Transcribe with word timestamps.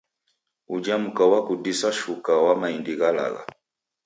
Uja 0.67 0.97
mka 0.97 1.25
wadisa 1.27 1.89
shuka 1.99 2.33
wa 2.45 2.53
maindi 2.61 2.93
gha 2.99 3.09
lagha. 3.17 3.43